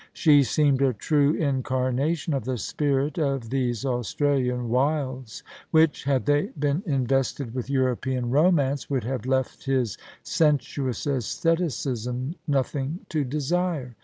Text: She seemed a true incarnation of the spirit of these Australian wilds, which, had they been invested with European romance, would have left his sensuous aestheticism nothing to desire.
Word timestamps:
She 0.13 0.41
seemed 0.41 0.81
a 0.81 0.93
true 0.95 1.35
incarnation 1.35 2.33
of 2.33 2.43
the 2.45 2.57
spirit 2.57 3.19
of 3.19 3.51
these 3.51 3.85
Australian 3.85 4.67
wilds, 4.69 5.43
which, 5.69 6.05
had 6.05 6.25
they 6.25 6.45
been 6.57 6.81
invested 6.87 7.53
with 7.53 7.69
European 7.69 8.31
romance, 8.31 8.89
would 8.89 9.03
have 9.03 9.27
left 9.27 9.65
his 9.65 9.99
sensuous 10.23 11.05
aestheticism 11.05 12.33
nothing 12.47 13.01
to 13.09 13.23
desire. 13.23 13.95